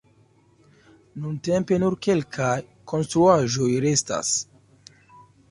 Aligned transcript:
Nuntempe 1.25 1.77
nur 1.83 1.97
kelkaj 2.07 2.55
konstruaĵoj 2.93 3.69
restas. 3.87 4.35